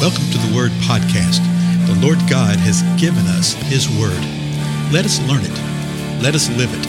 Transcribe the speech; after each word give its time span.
Welcome 0.00 0.30
to 0.30 0.38
the 0.38 0.56
Word 0.56 0.70
Podcast. 0.88 1.44
The 1.86 1.94
Lord 2.00 2.16
God 2.20 2.56
has 2.56 2.80
given 2.98 3.26
us 3.26 3.52
His 3.52 3.86
Word. 3.86 4.18
Let 4.90 5.04
us 5.04 5.20
learn 5.28 5.42
it. 5.44 6.22
Let 6.22 6.34
us 6.34 6.48
live 6.56 6.72
it. 6.72 6.86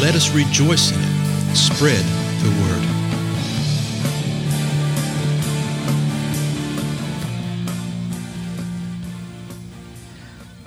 Let 0.00 0.14
us 0.14 0.30
rejoice 0.32 0.92
in 0.92 1.00
it. 1.00 1.56
Spread 1.56 2.04
the 2.44 2.50
Word. 2.62 2.84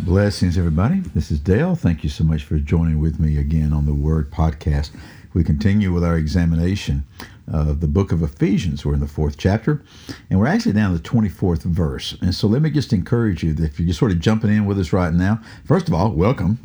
Blessings, 0.06 0.58
everybody. 0.58 1.00
This 1.16 1.32
is 1.32 1.40
Dale. 1.40 1.76
Thank 1.76 2.04
you 2.04 2.10
so 2.10 2.26
much 2.26 2.44
for 2.44 2.58
joining 2.58 3.00
with 3.00 3.18
me 3.18 3.38
again 3.38 3.72
on 3.72 3.86
the 3.86 3.94
Word 3.94 4.30
Podcast. 4.30 4.92
We 5.34 5.46
continue 5.46 5.94
with 5.94 6.04
our 6.04 6.18
examination 6.18 7.06
of 7.48 7.80
the 7.80 7.88
book 7.88 8.12
of 8.12 8.22
Ephesians. 8.24 8.86
We're 8.86 8.94
in 8.94 9.00
the 9.00 9.08
fourth 9.08 9.38
chapter, 9.38 9.84
and 10.30 10.40
we're 10.40 10.48
actually 10.48 10.74
down 10.74 10.92
to 10.92 10.98
the 10.98 11.08
24th 11.08 11.64
verse. 11.64 12.18
And 12.22 12.34
so 12.34 12.48
let 12.48 12.62
me 12.62 12.70
just 12.70 12.94
encourage 12.94 13.44
you 13.44 13.54
that 13.54 13.66
if 13.66 13.80
you're 13.80 13.94
sort 13.94 14.12
of 14.12 14.20
jumping 14.20 14.52
in 14.52 14.66
with 14.66 14.80
us 14.80 14.94
right 14.94 15.14
now, 15.14 15.42
first 15.66 15.88
of 15.88 15.94
all, 15.94 16.12
welcome. 16.12 16.60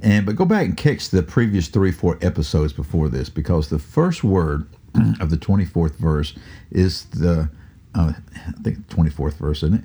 And 0.00 0.26
but 0.26 0.36
go 0.36 0.44
back 0.44 0.66
and 0.66 0.76
catch 0.76 1.10
the 1.10 1.22
previous 1.22 1.68
three, 1.68 1.92
four 1.92 2.18
episodes 2.22 2.72
before 2.72 3.08
this, 3.08 3.28
because 3.28 3.68
the 3.68 3.78
first 3.78 4.24
word 4.24 4.66
of 5.20 5.30
the 5.30 5.36
24th 5.36 5.96
verse 5.96 6.34
is 6.70 7.04
the, 7.06 7.48
uh, 7.94 8.12
I 8.36 8.52
think 8.62 8.86
24th 8.88 9.34
verse, 9.34 9.62
isn't 9.62 9.84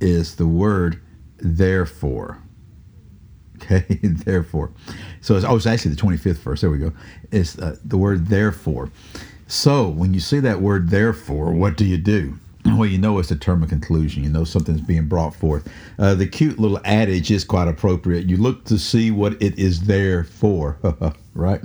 Is 0.00 0.36
the 0.36 0.46
word 0.46 1.00
therefore. 1.38 2.42
Okay, 3.56 3.84
therefore. 4.02 4.70
So 5.20 5.36
it's, 5.36 5.44
oh, 5.44 5.56
it's 5.56 5.66
actually 5.66 5.94
the 5.94 6.00
25th 6.00 6.38
verse. 6.38 6.60
There 6.62 6.70
we 6.70 6.78
go. 6.78 6.92
It's 7.30 7.58
uh, 7.58 7.76
the 7.84 7.98
word 7.98 8.28
therefore. 8.28 8.90
So 9.50 9.88
when 9.88 10.14
you 10.14 10.20
see 10.20 10.38
that 10.38 10.60
word 10.60 10.90
therefore, 10.90 11.50
what 11.50 11.76
do 11.76 11.84
you 11.84 11.98
do? 11.98 12.38
Well, 12.64 12.86
you 12.86 12.98
know 12.98 13.18
it's 13.18 13.32
a 13.32 13.36
term 13.36 13.64
of 13.64 13.68
conclusion. 13.68 14.22
You 14.22 14.30
know 14.30 14.44
something's 14.44 14.80
being 14.80 15.08
brought 15.08 15.34
forth. 15.34 15.68
Uh, 15.98 16.14
the 16.14 16.28
cute 16.28 16.60
little 16.60 16.78
adage 16.84 17.32
is 17.32 17.42
quite 17.42 17.66
appropriate. 17.66 18.26
You 18.26 18.36
look 18.36 18.64
to 18.66 18.78
see 18.78 19.10
what 19.10 19.32
it 19.42 19.58
is 19.58 19.82
there 19.82 20.22
for, 20.22 20.78
right? 21.34 21.60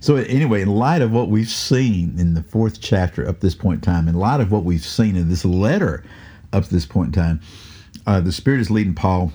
So, 0.00 0.16
anyway, 0.16 0.62
in 0.62 0.68
light 0.68 1.02
of 1.02 1.12
what 1.12 1.28
we've 1.28 1.50
seen 1.50 2.18
in 2.18 2.32
the 2.32 2.42
fourth 2.42 2.80
chapter 2.80 3.28
up 3.28 3.40
this 3.40 3.54
point 3.54 3.86
in 3.86 3.92
time, 3.92 4.08
in 4.08 4.14
light 4.14 4.40
of 4.40 4.50
what 4.50 4.64
we've 4.64 4.84
seen 4.84 5.16
in 5.16 5.28
this 5.28 5.44
letter 5.44 6.02
up 6.54 6.64
this 6.66 6.86
point 6.86 7.08
in 7.08 7.22
time, 7.22 7.40
uh, 8.06 8.22
the 8.22 8.32
Spirit 8.32 8.60
is 8.60 8.70
leading 8.70 8.94
Paul 8.94 9.32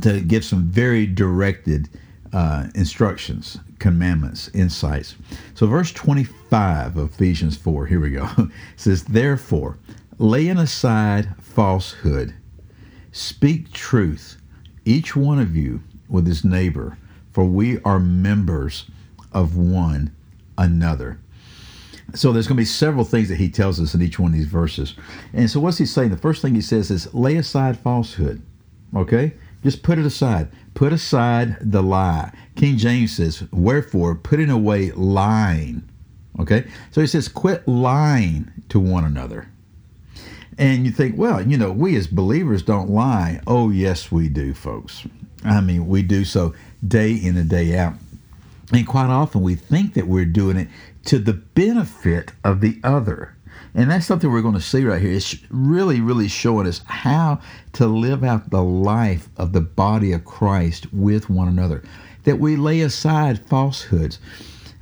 to 0.00 0.20
give 0.20 0.44
some 0.44 0.68
very 0.68 1.06
directed 1.06 1.88
uh, 2.32 2.68
instructions, 2.76 3.58
commandments, 3.82 4.48
insights. 4.54 5.16
So, 5.54 5.66
verse 5.66 5.92
25 5.92 6.96
of 6.96 7.12
Ephesians 7.12 7.56
4, 7.56 7.86
here 7.86 8.00
we 8.00 8.10
go, 8.10 8.28
says, 8.76 9.02
Therefore, 9.02 9.76
laying 10.18 10.58
aside 10.58 11.34
falsehood, 11.40 12.32
speak 13.10 13.72
truth, 13.72 14.36
each 14.84 15.16
one 15.16 15.40
of 15.40 15.56
you 15.56 15.82
with 16.08 16.28
his 16.28 16.44
neighbor, 16.44 16.96
for 17.32 17.44
we 17.44 17.80
are 17.82 17.98
members 17.98 18.86
of 19.32 19.56
one 19.56 20.14
another. 20.56 21.18
So 22.14 22.32
there's 22.32 22.46
going 22.46 22.56
to 22.56 22.60
be 22.60 22.64
several 22.64 23.04
things 23.04 23.28
that 23.30 23.36
he 23.36 23.50
tells 23.50 23.80
us 23.80 23.94
in 23.94 24.02
each 24.02 24.18
one 24.18 24.32
of 24.32 24.38
these 24.38 24.46
verses. 24.46 24.94
And 25.32 25.50
so 25.50 25.58
what's 25.58 25.78
he 25.78 25.86
saying? 25.86 26.10
The 26.10 26.16
first 26.16 26.40
thing 26.40 26.54
he 26.54 26.60
says 26.60 26.90
is 26.90 27.12
lay 27.12 27.36
aside 27.36 27.76
falsehood. 27.78 28.42
Okay? 28.94 29.32
Just 29.62 29.82
put 29.82 29.98
it 29.98 30.06
aside. 30.06 30.48
Put 30.74 30.92
aside 30.92 31.56
the 31.60 31.82
lie. 31.82 32.32
King 32.56 32.76
James 32.76 33.16
says, 33.16 33.44
wherefore 33.52 34.14
putting 34.14 34.50
away 34.50 34.90
lying. 34.92 35.88
Okay? 36.40 36.66
So 36.90 37.00
he 37.00 37.06
says, 37.06 37.28
quit 37.28 37.66
lying 37.68 38.50
to 38.70 38.80
one 38.80 39.04
another. 39.04 39.48
And 40.58 40.84
you 40.84 40.90
think, 40.92 41.16
well, 41.16 41.40
you 41.40 41.56
know, 41.56 41.72
we 41.72 41.96
as 41.96 42.06
believers 42.06 42.62
don't 42.62 42.90
lie. 42.90 43.40
Oh, 43.46 43.70
yes, 43.70 44.12
we 44.12 44.28
do, 44.28 44.52
folks. 44.52 45.06
I 45.44 45.60
mean, 45.60 45.86
we 45.86 46.02
do 46.02 46.24
so 46.24 46.54
day 46.86 47.12
in 47.12 47.36
and 47.36 47.48
day 47.48 47.76
out. 47.76 47.94
And 48.72 48.86
quite 48.86 49.08
often 49.08 49.42
we 49.42 49.54
think 49.54 49.94
that 49.94 50.06
we're 50.06 50.24
doing 50.24 50.56
it 50.56 50.68
to 51.06 51.18
the 51.18 51.32
benefit 51.32 52.32
of 52.44 52.60
the 52.60 52.80
other. 52.84 53.36
And 53.74 53.90
that's 53.90 54.06
something 54.06 54.30
we're 54.30 54.42
going 54.42 54.54
to 54.54 54.60
see 54.60 54.84
right 54.84 55.00
here. 55.00 55.12
It's 55.12 55.36
really, 55.50 56.00
really 56.00 56.28
showing 56.28 56.66
us 56.66 56.82
how 56.86 57.40
to 57.74 57.86
live 57.86 58.22
out 58.22 58.50
the 58.50 58.62
life 58.62 59.28
of 59.36 59.52
the 59.52 59.60
body 59.60 60.12
of 60.12 60.24
Christ 60.24 60.92
with 60.92 61.30
one 61.30 61.48
another. 61.48 61.82
That 62.24 62.38
we 62.38 62.56
lay 62.56 62.82
aside 62.82 63.44
falsehoods. 63.46 64.18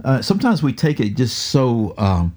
Uh, 0.04 0.22
sometimes 0.22 0.62
we 0.62 0.72
take 0.72 0.98
it 0.98 1.10
just 1.10 1.36
so, 1.50 1.94
um, 1.98 2.34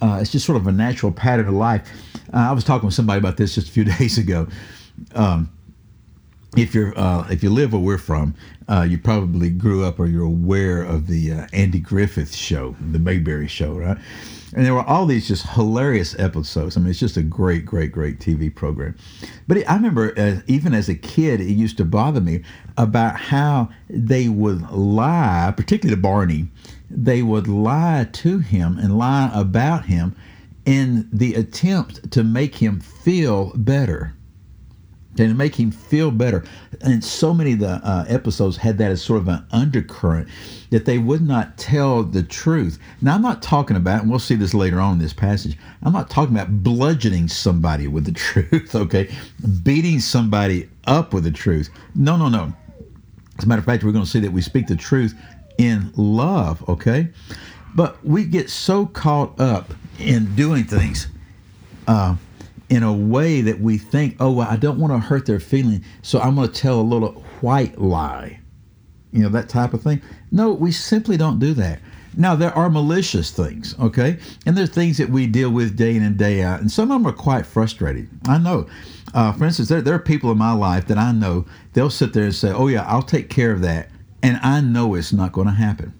uh, 0.00 0.18
it's 0.20 0.32
just 0.32 0.44
sort 0.44 0.56
of 0.56 0.66
a 0.66 0.72
natural 0.72 1.12
pattern 1.12 1.46
of 1.48 1.54
life. 1.54 1.88
Uh, 2.32 2.38
I 2.38 2.52
was 2.52 2.64
talking 2.64 2.86
with 2.86 2.94
somebody 2.94 3.18
about 3.18 3.36
this 3.36 3.54
just 3.54 3.68
a 3.68 3.70
few 3.70 3.84
days 3.98 4.18
ago. 4.18 4.48
Um, 5.14 5.50
if 6.56 6.74
you're 6.74 6.98
uh, 6.98 7.26
if 7.30 7.42
you 7.42 7.50
live 7.50 7.72
where 7.72 7.80
we're 7.80 7.98
from, 7.98 8.34
uh, 8.68 8.86
you 8.88 8.98
probably 8.98 9.48
grew 9.48 9.84
up 9.84 9.98
or 9.98 10.06
you're 10.06 10.26
aware 10.26 10.82
of 10.82 11.06
the 11.06 11.32
uh, 11.32 11.46
Andy 11.52 11.80
Griffith 11.80 12.34
show, 12.34 12.76
the 12.90 12.98
Mayberry 12.98 13.48
show, 13.48 13.72
right? 13.72 13.96
And 14.54 14.66
there 14.66 14.74
were 14.74 14.82
all 14.82 15.06
these 15.06 15.26
just 15.26 15.46
hilarious 15.48 16.18
episodes. 16.18 16.76
I 16.76 16.80
mean, 16.80 16.90
it's 16.90 16.98
just 16.98 17.16
a 17.16 17.22
great, 17.22 17.64
great, 17.64 17.90
great 17.90 18.18
TV 18.18 18.54
program. 18.54 18.94
But 19.48 19.66
I 19.66 19.74
remember, 19.76 20.12
uh, 20.18 20.42
even 20.46 20.74
as 20.74 20.90
a 20.90 20.94
kid, 20.94 21.40
it 21.40 21.52
used 21.52 21.78
to 21.78 21.86
bother 21.86 22.20
me 22.20 22.42
about 22.76 23.16
how 23.16 23.70
they 23.88 24.28
would 24.28 24.70
lie, 24.70 25.54
particularly 25.56 25.96
to 25.96 26.02
Barney. 26.02 26.48
They 26.90 27.22
would 27.22 27.48
lie 27.48 28.08
to 28.12 28.40
him 28.40 28.76
and 28.76 28.98
lie 28.98 29.30
about 29.32 29.86
him 29.86 30.14
in 30.66 31.08
the 31.10 31.34
attempt 31.34 32.10
to 32.10 32.22
make 32.22 32.56
him 32.56 32.78
feel 32.78 33.52
better 33.56 34.14
and 35.18 35.28
to 35.28 35.34
make 35.34 35.54
him 35.54 35.70
feel 35.70 36.10
better. 36.10 36.44
And 36.80 37.04
so 37.04 37.34
many 37.34 37.52
of 37.52 37.58
the 37.58 37.80
uh, 37.84 38.04
episodes 38.08 38.56
had 38.56 38.78
that 38.78 38.90
as 38.90 39.02
sort 39.02 39.20
of 39.20 39.28
an 39.28 39.44
undercurrent 39.50 40.28
that 40.70 40.86
they 40.86 40.98
would 40.98 41.20
not 41.20 41.58
tell 41.58 42.02
the 42.02 42.22
truth. 42.22 42.78
Now, 43.02 43.14
I'm 43.14 43.22
not 43.22 43.42
talking 43.42 43.76
about, 43.76 44.02
and 44.02 44.10
we'll 44.10 44.18
see 44.18 44.36
this 44.36 44.54
later 44.54 44.80
on 44.80 44.94
in 44.94 44.98
this 44.98 45.12
passage, 45.12 45.58
I'm 45.82 45.92
not 45.92 46.08
talking 46.08 46.34
about 46.34 46.62
bludgeoning 46.62 47.28
somebody 47.28 47.88
with 47.88 48.06
the 48.06 48.12
truth, 48.12 48.74
okay? 48.74 49.14
Beating 49.62 50.00
somebody 50.00 50.68
up 50.86 51.12
with 51.12 51.24
the 51.24 51.30
truth. 51.30 51.68
No, 51.94 52.16
no, 52.16 52.28
no. 52.28 52.52
As 53.38 53.44
a 53.44 53.48
matter 53.48 53.60
of 53.60 53.66
fact, 53.66 53.84
we're 53.84 53.92
going 53.92 54.04
to 54.04 54.10
see 54.10 54.20
that 54.20 54.32
we 54.32 54.40
speak 54.40 54.66
the 54.66 54.76
truth 54.76 55.14
in 55.58 55.92
love, 55.96 56.66
okay? 56.68 57.08
But 57.74 58.02
we 58.04 58.24
get 58.24 58.50
so 58.50 58.86
caught 58.86 59.38
up 59.40 59.74
in 59.98 60.34
doing 60.34 60.64
things. 60.64 61.08
Uh, 61.86 62.16
in 62.72 62.82
a 62.82 62.92
way 62.92 63.42
that 63.42 63.60
we 63.60 63.76
think, 63.76 64.16
oh, 64.18 64.32
well, 64.32 64.48
I 64.48 64.56
don't 64.56 64.78
want 64.78 64.94
to 64.94 64.98
hurt 64.98 65.26
their 65.26 65.40
feeling, 65.40 65.84
so 66.00 66.18
I'm 66.18 66.36
going 66.36 66.48
to 66.48 66.54
tell 66.54 66.80
a 66.80 66.82
little 66.82 67.12
white 67.42 67.78
lie. 67.78 68.40
You 69.12 69.24
know, 69.24 69.28
that 69.28 69.50
type 69.50 69.74
of 69.74 69.82
thing. 69.82 70.00
No, 70.30 70.52
we 70.52 70.72
simply 70.72 71.18
don't 71.18 71.38
do 71.38 71.52
that. 71.52 71.80
Now, 72.16 72.34
there 72.34 72.56
are 72.56 72.70
malicious 72.70 73.30
things, 73.30 73.78
okay? 73.78 74.18
And 74.46 74.56
there's 74.56 74.70
things 74.70 74.96
that 74.96 75.10
we 75.10 75.26
deal 75.26 75.50
with 75.50 75.76
day 75.76 75.94
in 75.94 76.02
and 76.02 76.16
day 76.16 76.40
out, 76.42 76.62
and 76.62 76.70
some 76.70 76.90
of 76.90 76.96
them 76.96 77.06
are 77.06 77.14
quite 77.14 77.44
frustrating. 77.44 78.08
I 78.26 78.38
know. 78.38 78.66
Uh, 79.12 79.34
for 79.34 79.44
instance, 79.44 79.68
there, 79.68 79.82
there 79.82 79.94
are 79.94 79.98
people 79.98 80.30
in 80.30 80.38
my 80.38 80.52
life 80.54 80.86
that 80.86 80.96
I 80.96 81.12
know, 81.12 81.44
they'll 81.74 81.90
sit 81.90 82.14
there 82.14 82.24
and 82.24 82.34
say, 82.34 82.52
oh, 82.52 82.68
yeah, 82.68 82.86
I'll 82.86 83.02
take 83.02 83.28
care 83.28 83.52
of 83.52 83.60
that. 83.60 83.90
And 84.22 84.40
I 84.42 84.62
know 84.62 84.94
it's 84.94 85.12
not 85.12 85.32
going 85.32 85.46
to 85.46 85.52
happen. 85.52 85.92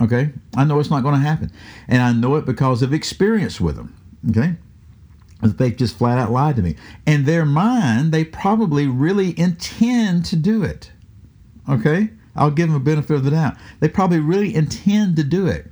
Okay? 0.00 0.32
I 0.56 0.64
know 0.64 0.80
it's 0.80 0.90
not 0.90 1.04
going 1.04 1.14
to 1.14 1.20
happen. 1.20 1.52
And 1.86 2.02
I 2.02 2.12
know 2.12 2.34
it 2.34 2.44
because 2.44 2.82
of 2.82 2.92
experience 2.92 3.60
with 3.60 3.76
them. 3.76 3.94
Okay? 4.30 4.56
They 5.42 5.70
just 5.70 5.96
flat 5.96 6.18
out 6.18 6.30
lied 6.30 6.56
to 6.56 6.62
me. 6.62 6.76
In 7.06 7.24
their 7.24 7.44
mind, 7.44 8.12
they 8.12 8.24
probably 8.24 8.86
really 8.86 9.38
intend 9.38 10.24
to 10.26 10.36
do 10.36 10.62
it. 10.62 10.90
Okay? 11.68 12.10
I'll 12.36 12.50
give 12.50 12.68
them 12.68 12.76
a 12.76 12.80
benefit 12.80 13.14
of 13.16 13.24
the 13.24 13.30
doubt. 13.30 13.56
They 13.80 13.88
probably 13.88 14.20
really 14.20 14.54
intend 14.54 15.16
to 15.16 15.24
do 15.24 15.46
it. 15.46 15.66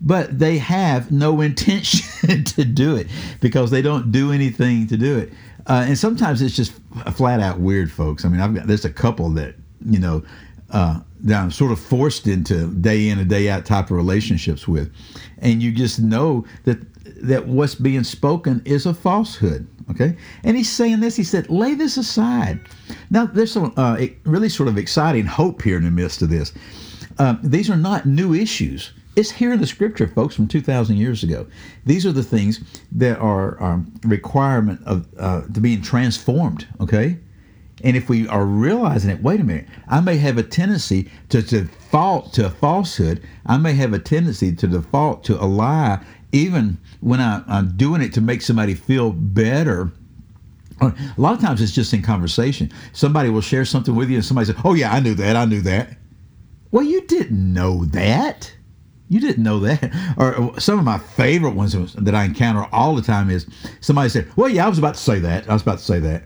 But 0.00 0.38
they 0.38 0.58
have 0.58 1.10
no 1.10 1.40
intention 1.40 2.44
to 2.44 2.64
do 2.64 2.96
it 2.96 3.08
because 3.40 3.70
they 3.70 3.82
don't 3.82 4.12
do 4.12 4.32
anything 4.32 4.86
to 4.88 4.96
do 4.96 5.18
it. 5.18 5.32
Uh, 5.66 5.84
and 5.86 5.98
sometimes 5.98 6.40
it's 6.40 6.56
just 6.56 6.72
flat 7.14 7.40
out 7.40 7.58
weird, 7.58 7.90
folks. 7.90 8.24
I 8.24 8.28
mean, 8.28 8.40
I've 8.40 8.54
got 8.54 8.66
there's 8.66 8.84
a 8.84 8.92
couple 8.92 9.28
that 9.30 9.54
you 9.84 9.98
know 9.98 10.24
uh, 10.70 11.00
that 11.20 11.42
I'm 11.42 11.50
sort 11.50 11.72
of 11.72 11.80
forced 11.80 12.26
into 12.26 12.68
day 12.74 13.08
in 13.08 13.18
and 13.18 13.28
day 13.28 13.48
out 13.48 13.64
type 13.64 13.86
of 13.86 13.96
relationships 13.96 14.68
with, 14.68 14.92
and 15.38 15.62
you 15.62 15.72
just 15.72 16.00
know 16.00 16.44
that 16.64 16.78
that 17.22 17.46
what's 17.46 17.74
being 17.74 18.04
spoken 18.04 18.62
is 18.64 18.86
a 18.86 18.94
falsehood. 18.94 19.66
Okay, 19.90 20.16
and 20.44 20.56
he's 20.56 20.70
saying 20.70 21.00
this. 21.00 21.16
He 21.16 21.24
said, 21.24 21.48
"Lay 21.50 21.74
this 21.74 21.96
aside." 21.96 22.60
Now, 23.10 23.26
there's 23.26 23.52
some 23.52 23.72
uh, 23.76 23.98
really 24.24 24.48
sort 24.48 24.68
of 24.68 24.76
exciting 24.76 25.26
hope 25.26 25.62
here 25.62 25.76
in 25.76 25.84
the 25.84 25.90
midst 25.90 26.22
of 26.22 26.30
this. 26.30 26.52
Um, 27.18 27.40
these 27.42 27.68
are 27.70 27.76
not 27.76 28.06
new 28.06 28.34
issues. 28.34 28.92
It's 29.16 29.32
here 29.32 29.52
in 29.52 29.58
the 29.58 29.66
scripture, 29.66 30.06
folks, 30.06 30.36
from 30.36 30.46
2,000 30.46 30.96
years 30.96 31.24
ago. 31.24 31.48
These 31.84 32.06
are 32.06 32.12
the 32.12 32.22
things 32.22 32.60
that 32.92 33.18
are 33.18 33.60
um, 33.60 33.92
requirement 34.04 34.80
of 34.86 35.08
uh, 35.18 35.42
to 35.52 35.60
being 35.60 35.82
transformed. 35.82 36.68
Okay, 36.80 37.18
and 37.84 37.96
if 37.96 38.08
we 38.08 38.26
are 38.28 38.44
realizing 38.44 39.10
it, 39.10 39.22
wait 39.22 39.40
a 39.40 39.44
minute, 39.44 39.66
I 39.88 40.00
may 40.00 40.16
have 40.16 40.38
a 40.38 40.42
tendency 40.42 41.10
to 41.28 41.42
default 41.42 42.32
to 42.34 42.46
a 42.46 42.50
falsehood. 42.50 43.22
I 43.46 43.56
may 43.56 43.74
have 43.74 43.92
a 43.92 43.98
tendency 43.98 44.54
to 44.54 44.66
default 44.66 45.24
to 45.24 45.42
a 45.42 45.46
lie 45.46 46.04
even 46.32 46.78
when 47.00 47.20
I, 47.20 47.42
I'm 47.46 47.76
doing 47.76 48.02
it 48.02 48.12
to 48.14 48.20
make 48.20 48.42
somebody 48.42 48.74
feel 48.74 49.12
better. 49.12 49.92
A 50.80 50.94
lot 51.16 51.34
of 51.34 51.40
times 51.40 51.60
it's 51.60 51.72
just 51.72 51.92
in 51.94 52.02
conversation. 52.02 52.70
Somebody 52.92 53.30
will 53.30 53.40
share 53.40 53.64
something 53.64 53.96
with 53.96 54.10
you, 54.10 54.16
and 54.16 54.24
somebody 54.24 54.46
says, 54.46 54.56
"Oh 54.64 54.74
yeah, 54.74 54.92
I 54.92 55.00
knew 55.00 55.14
that. 55.14 55.34
I 55.34 55.44
knew 55.44 55.60
that." 55.62 55.96
Well, 56.70 56.84
you 56.84 57.00
didn't 57.06 57.52
know 57.52 57.84
that. 57.86 58.52
You 59.08 59.20
didn't 59.20 59.42
know 59.42 59.58
that. 59.60 59.92
Or 60.18 60.58
some 60.60 60.78
of 60.78 60.84
my 60.84 60.98
favorite 60.98 61.54
ones 61.54 61.74
that 61.94 62.14
I 62.14 62.24
encounter 62.24 62.66
all 62.72 62.94
the 62.94 63.02
time 63.02 63.30
is 63.30 63.46
somebody 63.80 64.08
said, 64.08 64.28
Well, 64.36 64.48
yeah, 64.48 64.66
I 64.66 64.68
was 64.68 64.78
about 64.78 64.94
to 64.94 65.00
say 65.00 65.18
that. 65.20 65.48
I 65.48 65.52
was 65.52 65.62
about 65.62 65.78
to 65.78 65.84
say 65.84 65.98
that. 66.00 66.24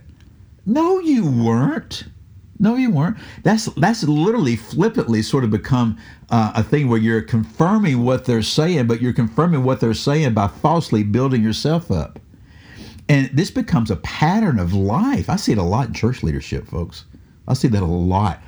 No, 0.67 1.01
you 1.01 1.27
weren't. 1.27 2.05
No, 2.59 2.77
you 2.77 2.91
weren't. 2.91 3.17
That's 3.43 3.67
that's 3.75 4.05
literally 4.05 4.55
flippantly 4.55 5.23
sort 5.23 5.43
of 5.43 5.51
become 5.51 5.99
uh, 6.31 6.53
a 6.55 6.63
thing 6.63 6.89
where 6.89 6.99
you're 6.99 7.21
confirming 7.21 8.05
what 8.05 8.25
they're 8.25 8.43
saying, 8.43 8.87
but 8.87 9.03
you're 9.03 9.13
confirming 9.13 9.65
what 9.65 9.81
they're 9.81 9.95
saying 9.95 10.35
by 10.35 10.47
falsely 10.47 11.03
building 11.03 11.43
yourself 11.43 11.91
up. 11.91 12.21
And 13.09 13.29
this 13.33 13.51
becomes 13.51 13.91
a 13.91 13.97
pattern 13.97 14.61
of 14.61 14.73
life. 14.73 15.29
I 15.29 15.37
see 15.37 15.53
it 15.53 15.59
a 15.59 15.63
lot 15.63 15.89
in 15.89 15.95
church 15.95 16.23
leadership, 16.23 16.69
folks. 16.69 17.05
I 17.49 17.55
see 17.55 17.69
that 17.69 17.83
a 17.83 17.87
lot. 17.87 18.41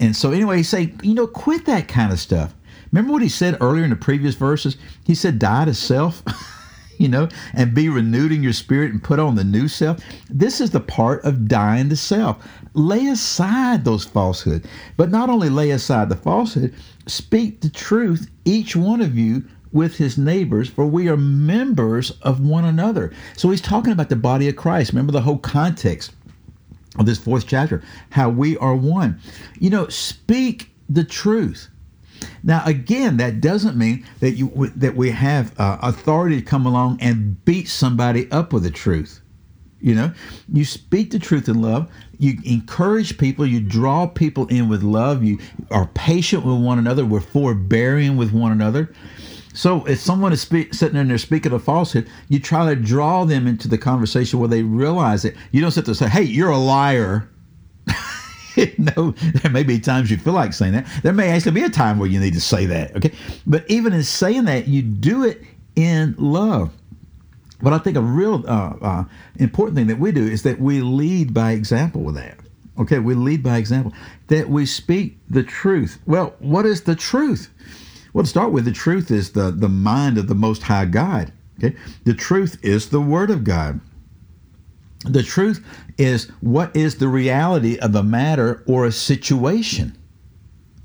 And 0.00 0.16
so, 0.16 0.32
anyway, 0.32 0.62
say, 0.62 0.92
you 1.02 1.14
know, 1.14 1.28
quit 1.28 1.66
that 1.66 1.86
kind 1.86 2.12
of 2.12 2.18
stuff. 2.18 2.54
Remember 2.90 3.12
what 3.12 3.22
he 3.22 3.28
said 3.28 3.56
earlier 3.60 3.84
in 3.84 3.90
the 3.90 3.96
previous 3.96 4.34
verses? 4.34 4.76
He 5.04 5.14
said, 5.14 5.38
die 5.38 5.66
to 5.66 5.74
self. 5.74 6.24
you 7.00 7.08
know, 7.08 7.28
and 7.54 7.74
be 7.74 7.88
renewed 7.88 8.30
in 8.30 8.42
your 8.42 8.52
spirit 8.52 8.92
and 8.92 9.02
put 9.02 9.18
on 9.18 9.34
the 9.34 9.42
new 9.42 9.66
self. 9.66 9.98
This 10.28 10.60
is 10.60 10.70
the 10.70 10.80
part 10.80 11.24
of 11.24 11.48
dying 11.48 11.88
to 11.88 11.96
self. 11.96 12.46
Lay 12.74 13.06
aside 13.06 13.84
those 13.84 14.04
falsehoods, 14.04 14.68
but 14.98 15.10
not 15.10 15.30
only 15.30 15.48
lay 15.48 15.70
aside 15.70 16.10
the 16.10 16.16
falsehood, 16.16 16.74
speak 17.06 17.62
the 17.62 17.70
truth, 17.70 18.30
each 18.44 18.76
one 18.76 19.00
of 19.00 19.16
you 19.16 19.42
with 19.72 19.96
his 19.96 20.18
neighbors, 20.18 20.68
for 20.68 20.84
we 20.84 21.08
are 21.08 21.16
members 21.16 22.10
of 22.22 22.40
one 22.40 22.66
another. 22.66 23.12
So 23.34 23.50
he's 23.50 23.62
talking 23.62 23.92
about 23.92 24.10
the 24.10 24.16
body 24.16 24.48
of 24.48 24.56
Christ. 24.56 24.92
Remember 24.92 25.12
the 25.12 25.22
whole 25.22 25.38
context 25.38 26.12
of 26.98 27.06
this 27.06 27.18
fourth 27.18 27.46
chapter, 27.46 27.82
how 28.10 28.28
we 28.28 28.58
are 28.58 28.76
one. 28.76 29.18
You 29.58 29.70
know, 29.70 29.88
speak 29.88 30.70
the 30.90 31.04
truth. 31.04 31.70
Now, 32.42 32.62
again, 32.64 33.16
that 33.18 33.40
doesn't 33.40 33.76
mean 33.76 34.06
that 34.20 34.32
you 34.32 34.70
that 34.76 34.96
we 34.96 35.10
have 35.10 35.58
uh, 35.58 35.78
authority 35.82 36.36
to 36.36 36.42
come 36.42 36.66
along 36.66 36.98
and 37.00 37.42
beat 37.44 37.68
somebody 37.68 38.30
up 38.30 38.52
with 38.52 38.62
the 38.62 38.70
truth. 38.70 39.20
You 39.80 39.94
know, 39.94 40.12
you 40.52 40.64
speak 40.66 41.10
the 41.10 41.18
truth 41.18 41.48
in 41.48 41.62
love. 41.62 41.90
You 42.18 42.38
encourage 42.44 43.16
people. 43.16 43.46
You 43.46 43.60
draw 43.60 44.06
people 44.06 44.46
in 44.48 44.68
with 44.68 44.82
love. 44.82 45.24
You 45.24 45.38
are 45.70 45.86
patient 45.94 46.44
with 46.44 46.60
one 46.60 46.78
another. 46.78 47.06
We're 47.06 47.20
forbearing 47.20 48.18
with 48.18 48.32
one 48.32 48.52
another. 48.52 48.92
So 49.54 49.84
if 49.86 49.98
someone 49.98 50.32
is 50.32 50.42
sitting 50.42 50.96
in 50.96 51.08
there 51.08 51.18
speaking 51.18 51.52
a 51.52 51.58
falsehood, 51.58 52.08
you 52.28 52.38
try 52.38 52.72
to 52.72 52.80
draw 52.80 53.24
them 53.24 53.46
into 53.46 53.68
the 53.68 53.78
conversation 53.78 54.38
where 54.38 54.48
they 54.48 54.62
realize 54.62 55.24
it. 55.24 55.34
You 55.50 55.60
don't 55.60 55.70
sit 55.70 55.86
there 55.86 55.92
and 55.92 55.98
say, 55.98 56.08
"Hey, 56.08 56.22
you're 56.22 56.50
a 56.50 56.58
liar." 56.58 57.28
no, 58.78 59.12
there 59.12 59.50
may 59.50 59.62
be 59.62 59.78
times 59.78 60.10
you 60.10 60.16
feel 60.16 60.32
like 60.32 60.52
saying 60.52 60.72
that. 60.72 60.86
There 61.02 61.12
may 61.12 61.30
actually 61.30 61.52
be 61.52 61.62
a 61.62 61.70
time 61.70 61.98
where 61.98 62.08
you 62.08 62.20
need 62.20 62.34
to 62.34 62.40
say 62.40 62.66
that. 62.66 62.96
Okay, 62.96 63.12
but 63.46 63.64
even 63.70 63.92
in 63.92 64.02
saying 64.02 64.44
that, 64.46 64.68
you 64.68 64.82
do 64.82 65.24
it 65.24 65.42
in 65.76 66.14
love. 66.18 66.72
But 67.62 67.72
I 67.72 67.78
think 67.78 67.96
a 67.96 68.02
real 68.02 68.44
uh, 68.48 68.74
uh, 68.80 69.04
important 69.36 69.76
thing 69.76 69.86
that 69.88 69.98
we 69.98 70.12
do 70.12 70.26
is 70.26 70.42
that 70.44 70.60
we 70.60 70.80
lead 70.80 71.34
by 71.34 71.52
example 71.52 72.02
with 72.02 72.14
that. 72.14 72.38
Okay, 72.78 72.98
we 72.98 73.14
lead 73.14 73.42
by 73.42 73.58
example. 73.58 73.92
That 74.28 74.48
we 74.48 74.64
speak 74.64 75.18
the 75.28 75.42
truth. 75.42 76.00
Well, 76.06 76.34
what 76.38 76.64
is 76.64 76.82
the 76.82 76.96
truth? 76.96 77.50
Well, 78.12 78.24
to 78.24 78.30
start 78.30 78.52
with, 78.52 78.64
the 78.64 78.72
truth 78.72 79.10
is 79.10 79.32
the, 79.32 79.50
the 79.50 79.68
mind 79.68 80.18
of 80.18 80.26
the 80.26 80.34
Most 80.34 80.62
High 80.62 80.86
God. 80.86 81.32
Okay, 81.58 81.76
the 82.04 82.14
truth 82.14 82.58
is 82.62 82.88
the 82.88 83.00
Word 83.00 83.30
of 83.30 83.44
God. 83.44 83.80
The 85.04 85.22
truth 85.22 85.64
is 85.96 86.26
what 86.40 86.74
is 86.76 86.96
the 86.96 87.08
reality 87.08 87.78
of 87.78 87.94
a 87.94 88.02
matter 88.02 88.62
or 88.66 88.84
a 88.84 88.92
situation. 88.92 89.96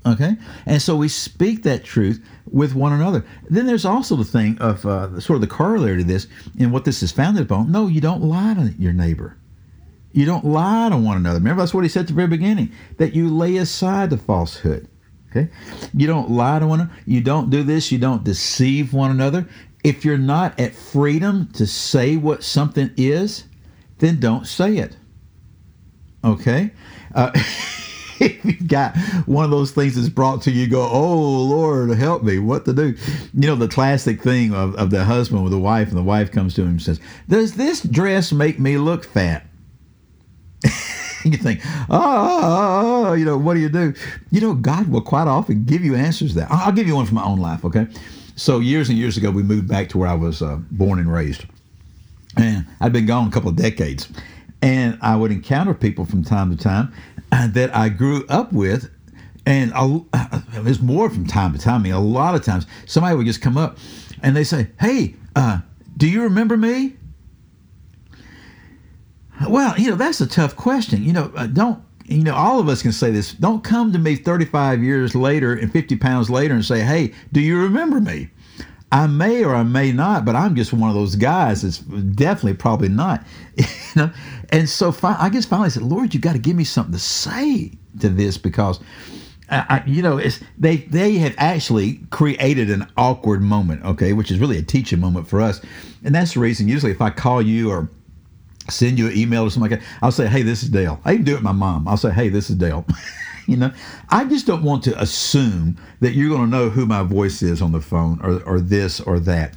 Okay? 0.06 0.36
And 0.64 0.80
so 0.80 0.96
we 0.96 1.08
speak 1.08 1.64
that 1.64 1.84
truth 1.84 2.24
with 2.50 2.74
one 2.74 2.92
another. 2.92 3.26
Then 3.50 3.66
there's 3.66 3.84
also 3.84 4.16
the 4.16 4.24
thing 4.24 4.56
of 4.58 4.86
uh, 4.86 5.20
sort 5.20 5.36
of 5.36 5.40
the 5.40 5.46
corollary 5.48 5.98
to 5.98 6.04
this 6.04 6.28
and 6.58 6.72
what 6.72 6.84
this 6.84 7.02
is 7.02 7.12
founded 7.12 7.42
upon. 7.42 7.72
No, 7.72 7.88
you 7.88 8.00
don't 8.00 8.22
lie 8.22 8.54
to 8.54 8.72
your 8.78 8.92
neighbor. 8.92 9.36
You 10.12 10.24
don't 10.24 10.46
lie 10.46 10.88
to 10.88 10.96
one 10.96 11.18
another. 11.18 11.38
Remember, 11.38 11.60
that's 11.60 11.74
what 11.74 11.84
he 11.84 11.90
said 11.90 12.02
at 12.02 12.06
the 12.06 12.14
very 12.14 12.28
beginning 12.28 12.72
that 12.96 13.14
you 13.14 13.28
lay 13.28 13.56
aside 13.58 14.10
the 14.10 14.16
falsehood. 14.16 14.88
Okay? 15.30 15.50
You 15.92 16.06
don't 16.06 16.30
lie 16.30 16.60
to 16.60 16.66
one 16.66 16.80
another. 16.80 16.96
You 17.04 17.20
don't 17.20 17.50
do 17.50 17.62
this. 17.62 17.92
You 17.92 17.98
don't 17.98 18.24
deceive 18.24 18.94
one 18.94 19.10
another. 19.10 19.46
If 19.84 20.04
you're 20.04 20.16
not 20.16 20.58
at 20.58 20.74
freedom 20.74 21.50
to 21.52 21.66
say 21.66 22.16
what 22.16 22.42
something 22.42 22.90
is, 22.96 23.44
then 23.98 24.20
don't 24.20 24.46
say 24.46 24.76
it. 24.76 24.96
Okay? 26.24 26.70
Uh, 27.14 27.30
if 28.20 28.44
you've 28.44 28.68
got 28.68 28.96
one 29.26 29.44
of 29.44 29.50
those 29.50 29.72
things 29.72 29.94
that's 29.94 30.08
brought 30.08 30.42
to 30.42 30.50
you, 30.50 30.68
go, 30.68 30.88
oh, 30.90 31.42
Lord, 31.44 31.90
help 31.90 32.22
me, 32.22 32.38
what 32.38 32.64
to 32.64 32.72
do? 32.72 32.94
You 33.34 33.48
know, 33.48 33.56
the 33.56 33.68
classic 33.68 34.22
thing 34.22 34.54
of, 34.54 34.74
of 34.76 34.90
the 34.90 35.04
husband 35.04 35.42
with 35.42 35.52
the 35.52 35.58
wife, 35.58 35.88
and 35.88 35.96
the 35.96 36.02
wife 36.02 36.32
comes 36.32 36.54
to 36.54 36.62
him 36.62 36.68
and 36.68 36.82
says, 36.82 37.00
Does 37.28 37.54
this 37.54 37.82
dress 37.82 38.32
make 38.32 38.58
me 38.58 38.78
look 38.78 39.04
fat? 39.04 39.46
you 41.24 41.36
think, 41.36 41.60
oh, 41.90 43.12
you 43.12 43.24
know, 43.24 43.36
what 43.36 43.54
do 43.54 43.60
you 43.60 43.68
do? 43.68 43.94
You 44.30 44.40
know, 44.40 44.54
God 44.54 44.88
will 44.88 45.02
quite 45.02 45.28
often 45.28 45.64
give 45.64 45.84
you 45.84 45.94
answers 45.94 46.34
that. 46.34 46.48
I'll 46.50 46.72
give 46.72 46.86
you 46.86 46.96
one 46.96 47.06
from 47.06 47.16
my 47.16 47.24
own 47.24 47.38
life, 47.38 47.64
okay? 47.64 47.86
So, 48.36 48.58
years 48.60 48.88
and 48.88 48.98
years 48.98 49.16
ago, 49.16 49.30
we 49.30 49.42
moved 49.42 49.68
back 49.68 49.88
to 49.90 49.98
where 49.98 50.08
I 50.08 50.14
was 50.14 50.42
uh, 50.42 50.56
born 50.70 50.98
and 50.98 51.12
raised. 51.12 51.46
And 52.36 52.66
I'd 52.80 52.92
been 52.92 53.06
gone 53.06 53.28
a 53.28 53.30
couple 53.30 53.50
of 53.50 53.56
decades. 53.56 54.08
And 54.62 54.98
I 55.00 55.16
would 55.16 55.30
encounter 55.30 55.74
people 55.74 56.04
from 56.04 56.24
time 56.24 56.54
to 56.54 56.62
time 56.62 56.92
uh, 57.32 57.48
that 57.48 57.74
I 57.74 57.88
grew 57.88 58.24
up 58.28 58.52
with. 58.52 58.90
And 59.44 59.72
uh, 59.74 60.00
it's 60.54 60.80
more 60.80 61.08
from 61.08 61.26
time 61.26 61.52
to 61.52 61.58
time. 61.58 61.80
I 61.80 61.84
mean, 61.84 61.92
a 61.92 62.00
lot 62.00 62.34
of 62.34 62.42
times 62.44 62.66
somebody 62.86 63.16
would 63.16 63.26
just 63.26 63.40
come 63.40 63.56
up 63.56 63.78
and 64.22 64.36
they 64.36 64.44
say, 64.44 64.68
Hey, 64.80 65.14
uh, 65.36 65.60
do 65.96 66.08
you 66.08 66.22
remember 66.22 66.56
me? 66.56 66.96
Well, 69.48 69.78
you 69.78 69.90
know, 69.90 69.96
that's 69.96 70.20
a 70.20 70.26
tough 70.26 70.56
question. 70.56 71.04
You 71.04 71.12
know, 71.12 71.32
uh, 71.36 71.46
don't, 71.46 71.82
you 72.06 72.22
know, 72.22 72.34
all 72.34 72.58
of 72.58 72.68
us 72.68 72.82
can 72.82 72.92
say 72.92 73.10
this. 73.10 73.32
Don't 73.32 73.62
come 73.62 73.92
to 73.92 73.98
me 73.98 74.16
35 74.16 74.82
years 74.82 75.14
later 75.14 75.54
and 75.54 75.70
50 75.70 75.96
pounds 75.96 76.30
later 76.30 76.54
and 76.54 76.64
say, 76.64 76.80
Hey, 76.80 77.12
do 77.32 77.40
you 77.40 77.60
remember 77.60 78.00
me? 78.00 78.30
I 78.92 79.06
may 79.08 79.44
or 79.44 79.54
I 79.54 79.64
may 79.64 79.90
not, 79.90 80.24
but 80.24 80.36
I'm 80.36 80.54
just 80.54 80.72
one 80.72 80.88
of 80.88 80.94
those 80.94 81.16
guys 81.16 81.62
that's 81.62 81.78
definitely 81.78 82.54
probably 82.54 82.88
not. 82.88 83.26
you 83.56 83.66
know? 83.96 84.10
And 84.50 84.68
so 84.68 84.94
I 85.02 85.28
guess 85.28 85.44
finally 85.44 85.70
said, 85.70 85.82
Lord, 85.82 86.14
you 86.14 86.20
got 86.20 86.34
to 86.34 86.38
give 86.38 86.56
me 86.56 86.64
something 86.64 86.92
to 86.92 86.98
say 86.98 87.72
to 88.00 88.08
this 88.08 88.38
because, 88.38 88.78
I, 89.48 89.82
you 89.86 90.02
know, 90.02 90.18
it's 90.18 90.40
they 90.58 90.78
they 90.78 91.14
have 91.18 91.34
actually 91.38 92.00
created 92.10 92.70
an 92.70 92.86
awkward 92.96 93.42
moment, 93.42 93.84
okay, 93.84 94.12
which 94.12 94.30
is 94.30 94.38
really 94.38 94.58
a 94.58 94.62
teaching 94.62 95.00
moment 95.00 95.28
for 95.28 95.40
us, 95.40 95.60
and 96.04 96.14
that's 96.14 96.34
the 96.34 96.40
reason. 96.40 96.68
Usually, 96.68 96.90
if 96.90 97.00
I 97.00 97.10
call 97.10 97.40
you 97.40 97.70
or 97.70 97.88
send 98.68 98.98
you 98.98 99.06
an 99.06 99.16
email 99.16 99.44
or 99.44 99.50
something 99.50 99.70
like 99.70 99.80
that, 99.80 99.88
I'll 100.02 100.10
say, 100.10 100.26
"Hey, 100.26 100.42
this 100.42 100.64
is 100.64 100.68
Dale." 100.68 101.00
I 101.04 101.12
even 101.12 101.24
do 101.24 101.32
it 101.32 101.36
with 101.36 101.44
my 101.44 101.52
mom. 101.52 101.86
I'll 101.86 101.96
say, 101.96 102.10
"Hey, 102.10 102.28
this 102.28 102.50
is 102.50 102.56
Dale." 102.56 102.84
you 103.46 103.56
know, 103.56 103.72
I 104.10 104.24
just 104.24 104.46
don't 104.46 104.62
want 104.62 104.82
to 104.84 105.00
assume 105.00 105.76
that 106.00 106.12
you're 106.12 106.28
going 106.28 106.50
to 106.50 106.56
know 106.56 106.68
who 106.68 106.86
my 106.86 107.02
voice 107.02 107.42
is 107.42 107.62
on 107.62 107.72
the 107.72 107.80
phone 107.80 108.20
or, 108.22 108.42
or 108.44 108.60
this 108.60 109.00
or 109.00 109.20
that. 109.20 109.54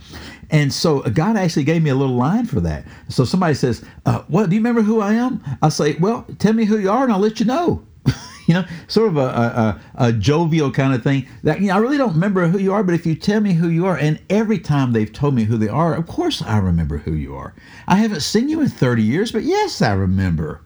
And 0.51 0.73
so 0.73 1.01
God 1.01 1.37
actually 1.37 1.63
gave 1.63 1.83
me 1.83 1.89
a 1.89 1.95
little 1.95 2.15
line 2.15 2.45
for 2.45 2.59
that. 2.61 2.85
So 3.07 3.23
somebody 3.23 3.53
says, 3.53 3.83
uh, 4.05 4.23
"What 4.27 4.49
do 4.49 4.55
you 4.55 4.61
remember 4.61 4.81
who 4.81 4.99
I 4.99 5.13
am?" 5.13 5.43
I 5.61 5.69
say, 5.69 5.95
"Well, 5.99 6.25
tell 6.39 6.53
me 6.53 6.65
who 6.65 6.79
you 6.79 6.89
are, 6.89 7.03
and 7.03 7.13
I'll 7.13 7.19
let 7.19 7.39
you 7.39 7.45
know." 7.45 7.83
you 8.47 8.55
know, 8.55 8.65
sort 8.87 9.09
of 9.09 9.17
a, 9.17 9.21
a, 9.21 9.81
a, 9.95 10.13
jovial 10.13 10.71
kind 10.71 10.95
of 10.95 11.03
thing. 11.03 11.27
That 11.43 11.61
you 11.61 11.67
know, 11.67 11.75
I 11.75 11.77
really 11.77 11.97
don't 11.97 12.13
remember 12.13 12.47
who 12.47 12.57
you 12.57 12.73
are, 12.73 12.83
but 12.83 12.95
if 12.95 13.05
you 13.05 13.13
tell 13.13 13.41
me 13.41 13.53
who 13.53 13.69
you 13.69 13.85
are, 13.85 13.97
and 13.97 14.19
every 14.29 14.57
time 14.57 14.91
they've 14.91 15.11
told 15.11 15.35
me 15.35 15.43
who 15.43 15.57
they 15.57 15.67
are, 15.67 15.93
of 15.93 16.07
course 16.07 16.41
I 16.41 16.57
remember 16.57 16.97
who 16.97 17.13
you 17.13 17.35
are. 17.35 17.53
I 17.87 17.97
haven't 17.97 18.21
seen 18.21 18.49
you 18.49 18.61
in 18.61 18.69
30 18.69 19.03
years, 19.03 19.31
but 19.31 19.43
yes, 19.43 19.83
I 19.83 19.93
remember 19.93 20.61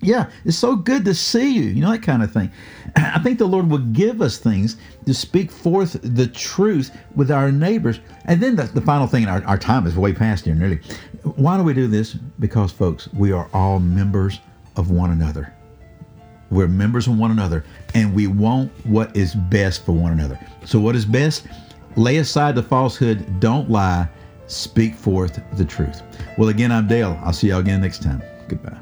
yeah, 0.00 0.30
it's 0.44 0.56
so 0.56 0.76
good 0.76 1.04
to 1.06 1.14
see 1.14 1.52
you, 1.54 1.64
you 1.64 1.80
know, 1.80 1.90
that 1.90 2.02
kind 2.02 2.22
of 2.22 2.32
thing. 2.32 2.50
I 2.96 3.18
think 3.18 3.38
the 3.38 3.46
Lord 3.46 3.68
will 3.68 3.78
give 3.78 4.22
us 4.22 4.38
things 4.38 4.76
to 5.06 5.14
speak 5.14 5.50
forth 5.50 5.98
the 6.02 6.26
truth 6.26 6.96
with 7.14 7.30
our 7.30 7.50
neighbors. 7.50 8.00
And 8.26 8.40
then 8.40 8.56
the, 8.56 8.64
the 8.64 8.80
final 8.80 9.06
thing, 9.06 9.26
our, 9.26 9.44
our 9.44 9.58
time 9.58 9.86
is 9.86 9.96
way 9.96 10.12
past 10.12 10.44
here 10.44 10.54
nearly. 10.54 10.80
Why 11.22 11.56
do 11.56 11.62
we 11.62 11.74
do 11.74 11.88
this? 11.88 12.14
Because, 12.14 12.70
folks, 12.70 13.12
we 13.12 13.32
are 13.32 13.48
all 13.52 13.80
members 13.80 14.40
of 14.76 14.90
one 14.90 15.10
another. 15.10 15.52
We're 16.50 16.68
members 16.68 17.06
of 17.06 17.18
one 17.18 17.30
another, 17.30 17.64
and 17.94 18.14
we 18.14 18.26
want 18.26 18.72
what 18.86 19.14
is 19.14 19.34
best 19.34 19.84
for 19.84 19.92
one 19.92 20.12
another. 20.12 20.38
So, 20.64 20.80
what 20.80 20.96
is 20.96 21.04
best? 21.04 21.46
Lay 21.96 22.18
aside 22.18 22.54
the 22.54 22.62
falsehood, 22.62 23.40
don't 23.40 23.68
lie, 23.70 24.08
speak 24.46 24.94
forth 24.94 25.42
the 25.58 25.64
truth. 25.64 26.02
Well, 26.38 26.48
again, 26.48 26.72
I'm 26.72 26.86
Dale. 26.86 27.20
I'll 27.22 27.34
see 27.34 27.48
y'all 27.48 27.58
again 27.58 27.82
next 27.82 28.02
time. 28.02 28.22
Goodbye. 28.48 28.78